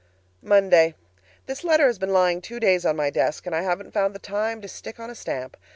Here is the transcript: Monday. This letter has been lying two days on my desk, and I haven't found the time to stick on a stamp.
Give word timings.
Monday. 0.41 0.95
This 1.45 1.63
letter 1.63 1.85
has 1.85 1.99
been 1.99 2.11
lying 2.11 2.41
two 2.41 2.59
days 2.59 2.87
on 2.87 2.95
my 2.95 3.11
desk, 3.11 3.45
and 3.45 3.53
I 3.53 3.61
haven't 3.61 3.93
found 3.93 4.15
the 4.15 4.19
time 4.19 4.59
to 4.63 4.67
stick 4.67 4.99
on 4.99 5.11
a 5.11 5.15
stamp. 5.15 5.55